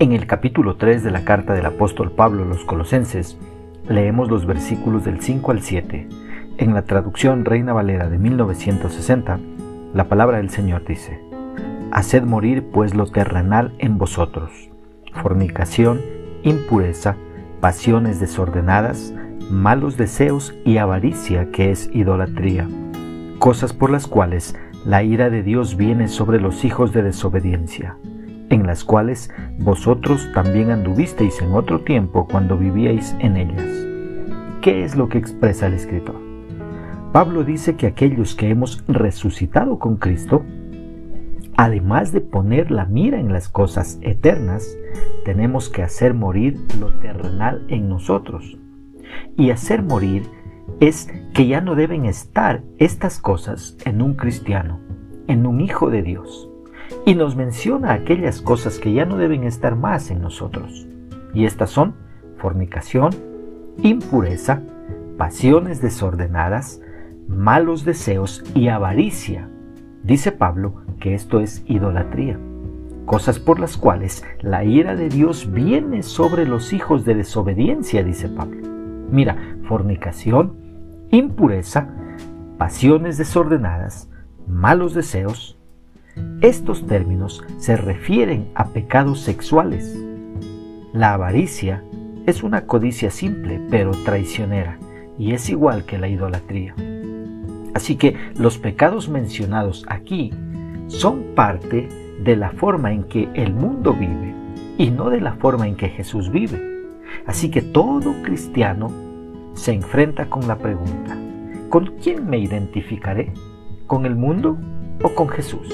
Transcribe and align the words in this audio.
En 0.00 0.12
el 0.12 0.26
capítulo 0.26 0.76
3 0.76 1.04
de 1.04 1.10
la 1.10 1.26
carta 1.26 1.52
del 1.52 1.66
apóstol 1.66 2.10
Pablo 2.10 2.44
a 2.44 2.46
los 2.46 2.64
Colosenses, 2.64 3.36
leemos 3.86 4.30
los 4.30 4.46
versículos 4.46 5.04
del 5.04 5.20
5 5.20 5.50
al 5.50 5.60
7. 5.60 6.08
En 6.56 6.72
la 6.72 6.86
traducción 6.86 7.44
Reina 7.44 7.74
Valera 7.74 8.08
de 8.08 8.16
1960, 8.16 9.38
la 9.92 10.08
palabra 10.08 10.38
del 10.38 10.48
Señor 10.48 10.86
dice, 10.86 11.20
Haced 11.92 12.22
morir 12.22 12.70
pues 12.72 12.94
lo 12.94 13.08
terrenal 13.08 13.74
en 13.76 13.98
vosotros, 13.98 14.70
fornicación, 15.22 16.00
impureza, 16.44 17.16
pasiones 17.60 18.20
desordenadas, 18.20 19.12
malos 19.50 19.98
deseos 19.98 20.54
y 20.64 20.78
avaricia 20.78 21.50
que 21.50 21.70
es 21.70 21.90
idolatría, 21.92 22.66
cosas 23.38 23.74
por 23.74 23.90
las 23.90 24.06
cuales 24.06 24.56
la 24.86 25.02
ira 25.02 25.28
de 25.28 25.42
Dios 25.42 25.76
viene 25.76 26.08
sobre 26.08 26.40
los 26.40 26.64
hijos 26.64 26.94
de 26.94 27.02
desobediencia 27.02 27.98
en 28.50 28.66
las 28.66 28.84
cuales 28.84 29.30
vosotros 29.58 30.28
también 30.34 30.70
anduvisteis 30.70 31.40
en 31.40 31.52
otro 31.52 31.80
tiempo 31.80 32.26
cuando 32.30 32.58
vivíais 32.58 33.16
en 33.20 33.36
ellas. 33.36 33.64
¿Qué 34.60 34.84
es 34.84 34.96
lo 34.96 35.08
que 35.08 35.18
expresa 35.18 35.68
el 35.68 35.74
escritor? 35.74 36.16
Pablo 37.12 37.44
dice 37.44 37.76
que 37.76 37.86
aquellos 37.86 38.34
que 38.34 38.50
hemos 38.50 38.84
resucitado 38.86 39.78
con 39.78 39.96
Cristo, 39.96 40.44
además 41.56 42.12
de 42.12 42.20
poner 42.20 42.70
la 42.70 42.84
mira 42.84 43.18
en 43.18 43.32
las 43.32 43.48
cosas 43.48 43.98
eternas, 44.02 44.76
tenemos 45.24 45.68
que 45.68 45.82
hacer 45.82 46.12
morir 46.14 46.58
lo 46.78 46.92
terrenal 47.00 47.64
en 47.68 47.88
nosotros. 47.88 48.58
Y 49.36 49.50
hacer 49.50 49.82
morir 49.82 50.24
es 50.80 51.08
que 51.34 51.46
ya 51.46 51.60
no 51.60 51.74
deben 51.74 52.04
estar 52.04 52.62
estas 52.78 53.18
cosas 53.18 53.76
en 53.84 54.02
un 54.02 54.14
cristiano, 54.14 54.80
en 55.26 55.46
un 55.46 55.60
hijo 55.60 55.90
de 55.90 56.02
Dios 56.02 56.49
y 57.06 57.14
nos 57.14 57.36
menciona 57.36 57.92
aquellas 57.92 58.40
cosas 58.40 58.78
que 58.78 58.92
ya 58.92 59.04
no 59.04 59.16
deben 59.16 59.44
estar 59.44 59.76
más 59.76 60.10
en 60.10 60.20
nosotros. 60.20 60.86
Y 61.34 61.44
estas 61.44 61.70
son 61.70 61.94
fornicación, 62.36 63.10
impureza, 63.82 64.62
pasiones 65.16 65.80
desordenadas, 65.80 66.80
malos 67.28 67.84
deseos 67.84 68.42
y 68.54 68.68
avaricia. 68.68 69.48
Dice 70.02 70.32
Pablo 70.32 70.82
que 70.98 71.14
esto 71.14 71.40
es 71.40 71.62
idolatría, 71.66 72.38
cosas 73.06 73.38
por 73.38 73.60
las 73.60 73.76
cuales 73.76 74.24
la 74.40 74.64
ira 74.64 74.96
de 74.96 75.08
Dios 75.08 75.52
viene 75.52 76.02
sobre 76.02 76.46
los 76.46 76.72
hijos 76.72 77.04
de 77.04 77.14
desobediencia, 77.14 78.02
dice 78.02 78.28
Pablo. 78.28 78.66
Mira, 79.10 79.36
fornicación, 79.64 80.56
impureza, 81.10 81.88
pasiones 82.56 83.18
desordenadas, 83.18 84.10
malos 84.46 84.94
deseos, 84.94 85.59
estos 86.40 86.86
términos 86.86 87.44
se 87.58 87.76
refieren 87.76 88.50
a 88.54 88.68
pecados 88.68 89.20
sexuales. 89.20 89.98
La 90.92 91.14
avaricia 91.14 91.84
es 92.26 92.42
una 92.42 92.66
codicia 92.66 93.10
simple 93.10 93.60
pero 93.70 93.90
traicionera 94.04 94.78
y 95.18 95.32
es 95.32 95.50
igual 95.50 95.84
que 95.84 95.98
la 95.98 96.08
idolatría. 96.08 96.74
Así 97.74 97.96
que 97.96 98.16
los 98.36 98.58
pecados 98.58 99.08
mencionados 99.08 99.84
aquí 99.88 100.32
son 100.88 101.34
parte 101.34 101.88
de 102.22 102.36
la 102.36 102.50
forma 102.50 102.92
en 102.92 103.04
que 103.04 103.28
el 103.34 103.52
mundo 103.52 103.92
vive 103.92 104.34
y 104.78 104.90
no 104.90 105.10
de 105.10 105.20
la 105.20 105.34
forma 105.34 105.68
en 105.68 105.76
que 105.76 105.88
Jesús 105.88 106.30
vive. 106.30 106.88
Así 107.26 107.50
que 107.50 107.62
todo 107.62 108.14
cristiano 108.22 108.90
se 109.54 109.72
enfrenta 109.72 110.30
con 110.30 110.48
la 110.48 110.56
pregunta, 110.56 111.16
¿con 111.68 111.98
quién 112.02 112.28
me 112.28 112.38
identificaré? 112.38 113.32
¿Con 113.86 114.06
el 114.06 114.16
mundo 114.16 114.56
o 115.02 115.14
con 115.14 115.28
Jesús? 115.28 115.68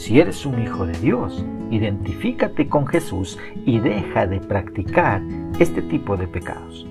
Si 0.00 0.18
eres 0.18 0.46
un 0.46 0.62
hijo 0.62 0.86
de 0.86 0.98
Dios, 0.98 1.44
identifícate 1.70 2.70
con 2.70 2.86
Jesús 2.86 3.38
y 3.66 3.80
deja 3.80 4.26
de 4.26 4.40
practicar 4.40 5.20
este 5.58 5.82
tipo 5.82 6.16
de 6.16 6.26
pecados. 6.26 6.86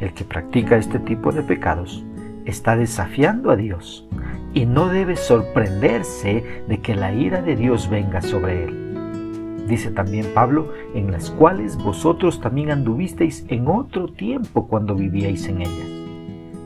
El 0.00 0.12
que 0.12 0.24
practica 0.24 0.76
este 0.76 0.98
tipo 0.98 1.30
de 1.30 1.44
pecados 1.44 2.04
está 2.44 2.76
desafiando 2.76 3.52
a 3.52 3.56
Dios 3.56 4.08
y 4.54 4.66
no 4.66 4.88
debe 4.88 5.14
sorprenderse 5.14 6.64
de 6.66 6.78
que 6.80 6.96
la 6.96 7.14
ira 7.14 7.42
de 7.42 7.54
Dios 7.54 7.88
venga 7.88 8.20
sobre 8.20 8.64
él. 8.64 9.64
Dice 9.68 9.92
también 9.92 10.26
Pablo, 10.34 10.72
en 10.96 11.12
las 11.12 11.30
cuales 11.30 11.76
vosotros 11.76 12.40
también 12.40 12.72
anduvisteis 12.72 13.46
en 13.50 13.68
otro 13.68 14.08
tiempo 14.08 14.66
cuando 14.66 14.96
vivíais 14.96 15.46
en 15.46 15.60
ellas. 15.60 15.88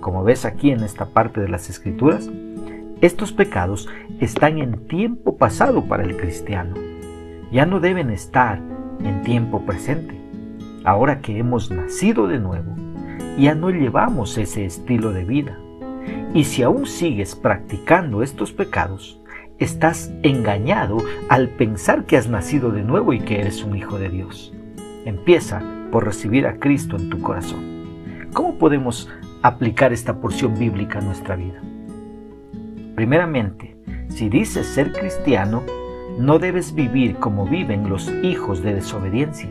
Como 0.01 0.25
ves 0.25 0.47
aquí 0.47 0.71
en 0.71 0.83
esta 0.83 1.11
parte 1.11 1.39
de 1.43 1.51
las 1.51 1.69
Escrituras, 1.69 2.31
estos 3.01 3.33
pecados 3.33 3.89
están 4.21 4.59
en 4.59 4.87
tiempo 4.87 5.39
pasado 5.39 5.85
para 5.85 6.05
el 6.05 6.19
cristiano. 6.19 6.75
Ya 7.51 7.65
no 7.65 7.81
deben 7.81 8.11
estar 8.11 8.61
en 9.03 9.23
tiempo 9.23 9.65
presente. 9.65 10.21
Ahora 10.85 11.21
que 11.21 11.39
hemos 11.39 11.71
nacido 11.71 12.27
de 12.27 12.39
nuevo, 12.39 12.75
ya 13.39 13.55
no 13.55 13.71
llevamos 13.71 14.37
ese 14.37 14.67
estilo 14.67 15.13
de 15.13 15.25
vida. 15.25 15.59
Y 16.35 16.45
si 16.45 16.63
aún 16.63 16.87
sigues 16.87 17.35
practicando 17.35 18.23
estos 18.23 18.53
pecados, 18.53 19.19
estás 19.59 20.13
engañado 20.23 20.99
al 21.31 21.49
pensar 21.49 22.05
que 22.05 22.19
has 22.19 22.29
nacido 22.29 22.71
de 22.71 22.83
nuevo 22.83 23.15
y 23.15 23.21
que 23.21 23.41
eres 23.41 23.65
un 23.65 23.77
hijo 23.77 23.99
de 23.99 24.11
Dios. 24.11 24.53
Empieza 25.07 25.63
por 25.91 26.05
recibir 26.05 26.47
a 26.47 26.59
Cristo 26.59 26.97
en 26.97 27.09
tu 27.09 27.21
corazón. 27.23 28.29
¿Cómo 28.35 28.57
podemos 28.59 29.09
aplicar 29.43 29.95
esta 29.95 30.21
porción 30.21 30.59
bíblica 30.59 30.99
a 30.99 31.03
nuestra 31.03 31.35
vida? 31.37 31.61
Primeramente, 33.01 33.79
si 34.11 34.29
dices 34.29 34.67
ser 34.67 34.93
cristiano, 34.93 35.63
no 36.19 36.39
debes 36.39 36.75
vivir 36.75 37.17
como 37.17 37.47
viven 37.47 37.89
los 37.89 38.13
hijos 38.23 38.63
de 38.63 38.75
desobediencia. 38.75 39.49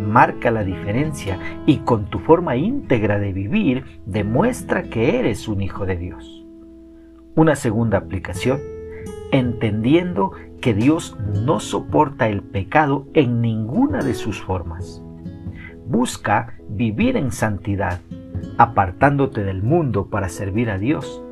Marca 0.00 0.52
la 0.52 0.62
diferencia 0.62 1.40
y 1.66 1.78
con 1.78 2.04
tu 2.04 2.20
forma 2.20 2.54
íntegra 2.54 3.18
de 3.18 3.32
vivir 3.32 4.00
demuestra 4.06 4.84
que 4.84 5.18
eres 5.18 5.48
un 5.48 5.60
hijo 5.60 5.86
de 5.86 5.96
Dios. 5.96 6.46
Una 7.34 7.56
segunda 7.56 7.98
aplicación, 7.98 8.60
entendiendo 9.32 10.30
que 10.60 10.72
Dios 10.72 11.18
no 11.44 11.58
soporta 11.58 12.28
el 12.28 12.44
pecado 12.44 13.08
en 13.12 13.40
ninguna 13.40 14.04
de 14.04 14.14
sus 14.14 14.40
formas. 14.40 15.02
Busca 15.88 16.54
vivir 16.68 17.16
en 17.16 17.32
santidad, 17.32 17.98
apartándote 18.56 19.42
del 19.42 19.64
mundo 19.64 20.06
para 20.10 20.28
servir 20.28 20.70
a 20.70 20.78
Dios 20.78 21.24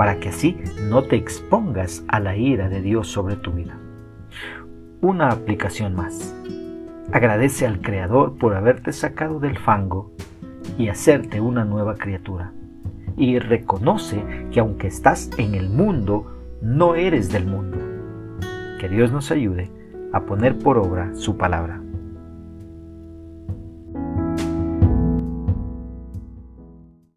para 0.00 0.18
que 0.18 0.30
así 0.30 0.56
no 0.88 1.02
te 1.02 1.16
expongas 1.16 2.06
a 2.08 2.20
la 2.20 2.34
ira 2.34 2.70
de 2.70 2.80
Dios 2.80 3.08
sobre 3.08 3.36
tu 3.36 3.52
vida. 3.52 3.76
Una 5.02 5.28
aplicación 5.28 5.94
más. 5.94 6.34
Agradece 7.12 7.66
al 7.66 7.82
Creador 7.82 8.38
por 8.38 8.54
haberte 8.54 8.94
sacado 8.94 9.40
del 9.40 9.58
fango 9.58 10.10
y 10.78 10.88
hacerte 10.88 11.42
una 11.42 11.66
nueva 11.66 11.96
criatura. 11.96 12.54
Y 13.18 13.40
reconoce 13.40 14.24
que 14.50 14.60
aunque 14.60 14.86
estás 14.86 15.28
en 15.36 15.54
el 15.54 15.68
mundo, 15.68 16.34
no 16.62 16.94
eres 16.94 17.30
del 17.30 17.44
mundo. 17.44 17.76
Que 18.80 18.88
Dios 18.88 19.12
nos 19.12 19.30
ayude 19.30 19.70
a 20.14 20.22
poner 20.22 20.56
por 20.56 20.78
obra 20.78 21.14
su 21.14 21.36
palabra. 21.36 21.82